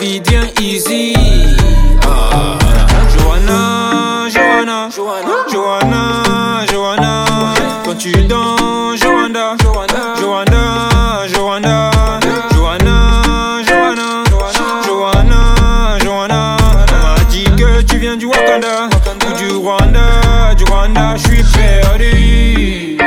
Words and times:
vie 0.00 0.20
bien 0.20 0.42
easy. 0.60 1.14
Ah. 2.06 2.58
Johanna, 3.16 4.28
Johanna, 4.30 4.88
Johanna, 4.94 5.44
Johanna, 5.52 6.66
Johanna. 6.70 7.24
Quand 7.84 7.98
tu 7.98 8.12
danses, 8.12 9.00
Johanna, 9.00 9.56
Johanna, 9.62 10.14
Johanna, 10.20 11.26
Johanna. 11.34 11.90
Johanna, 12.52 13.62
Johanna, 13.66 14.24
Johanna, 14.86 15.98
Johanna. 16.04 16.56
On 16.60 16.92
m'a 16.92 17.24
dit 17.30 17.44
que 17.56 17.82
tu 17.82 17.98
viens 17.98 18.16
du 18.16 18.26
Wakanda, 18.26 18.88
ou 19.28 19.32
du 19.38 19.50
Rwanda, 19.56 20.54
du 20.56 20.64
Rwanda, 20.64 21.16
je 21.16 21.22
suis 21.28 21.42
perdu. 21.42 22.98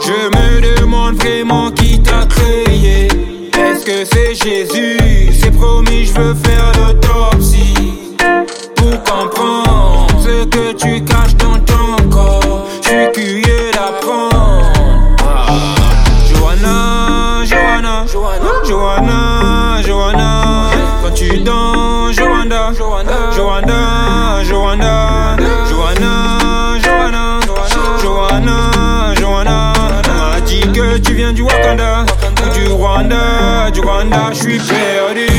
Je 0.00 0.18
me 0.34 0.78
demande 0.80 1.16
vraiment 1.16 1.70
qui 1.70 2.00
t'a 2.00 2.24
créé. 2.26 3.08
Est-ce 3.52 3.84
que 3.84 4.04
c'est 4.04 4.34
Jésus? 4.34 4.85
Je 6.16 6.22
veux 6.22 6.34
faire 6.34 6.72
l'autopsie 6.78 8.16
pour 8.74 9.02
comprendre 9.02 10.06
ce 10.18 10.46
que 10.46 10.72
tu 10.72 11.04
caches 11.04 11.36
dans 11.36 11.58
ton 11.58 12.08
corps. 12.08 12.66
Je 12.80 12.88
suis 12.88 13.12
curieux 13.12 13.70
d'apprendre. 13.74 14.64
Johanna, 16.32 17.44
Johanna, 17.44 18.06
Johanna, 18.64 19.82
Johanna. 19.84 20.70
Quand 21.02 21.14
tu 21.14 21.38
danses, 21.40 22.16
Johanna, 22.16 22.72
Johanna, 22.72 23.32
Johanna, 23.36 24.42
Johanna, 24.48 25.36
Johanna, 26.82 27.40
Johanna, 28.02 29.14
Johanna. 29.20 29.72
M'a 30.08 30.40
dit 30.46 30.60
que 30.72 30.96
tu 30.96 31.12
viens 31.12 31.34
du 31.34 31.42
Wakanda 31.42 32.06
du 32.54 32.68
Rwanda, 32.68 33.70
du 33.70 33.80
Rwanda. 33.80 34.30
Je 34.32 34.38
suis 34.38 34.58
perdu. 34.58 35.35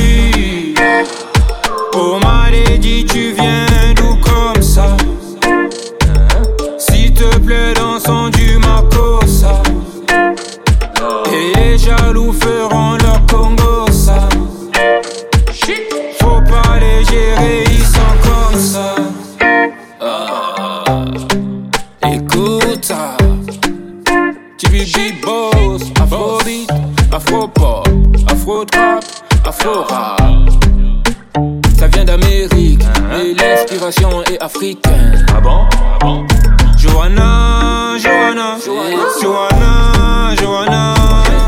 Oh 2.00 2.20
m'a 2.22 2.52
dit 2.78 3.06
tu 3.06 3.34
viens 3.34 3.66
d'où 3.96 4.16
comme 4.18 4.62
ça? 4.62 4.96
S'il 6.78 7.12
te 7.12 7.38
plaît 7.40 7.74
dansons 7.74 8.30
du 8.30 8.60
Makossa. 8.60 9.64
Et 11.34 11.58
les 11.58 11.78
jaloux 11.78 12.32
feront 12.34 12.98
leur 12.98 13.26
Congo 13.26 13.92
ça 13.92 14.30
Faut 16.20 16.42
pas 16.42 16.78
les 16.80 17.04
gérer, 17.06 17.64
ils 17.72 17.86
sont 17.86 18.16
comme 18.22 18.60
ça. 18.60 18.96
Ah. 20.00 20.84
Écoute 22.12 22.86
ça. 22.86 23.18
TBB 24.60 25.20
Boss, 25.24 25.82
Afrobeat, 26.00 26.70
Afropop, 27.12 27.88
Afro-Trap, 28.30 29.04
Afro-Rap. 29.46 30.18
ça 30.20 30.38
vient 30.38 30.57
d'Amérique, 32.08 32.82
uh-huh. 32.84 33.02
mais 33.10 33.34
l'inspiration 33.34 34.24
est 34.24 34.42
africaine. 34.42 35.26
Ah 35.36 35.42
bon? 35.42 35.66
Ah 35.70 35.98
bon? 36.00 36.26
Johanna, 36.78 37.98
Johanna, 38.00 38.58
Johanna, 39.22 40.36
Johanna, 40.40 40.94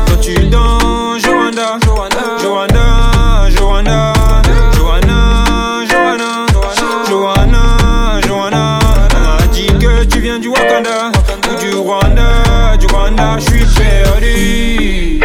quand 0.06 0.20
tu 0.20 0.34
danses, 0.48 1.22
Johanna, 1.22 1.78
Johanna, 1.82 3.48
Johanna, 3.48 3.48
Johanna, 3.50 4.12
Johanna, 5.88 6.46
Johanna, 7.08 8.20
Johanna, 8.26 8.78
m'a 9.14 9.46
dit 9.52 9.66
que 9.66 10.04
tu 10.04 10.20
viens 10.20 10.38
du 10.38 10.48
Wakanda 10.48 11.10
du 11.58 11.74
Rwanda, 11.74 12.76
du 12.78 12.86
Rwanda, 12.86 13.38
je 13.38 13.44
suis 13.44 13.64
perdu. 13.80 15.20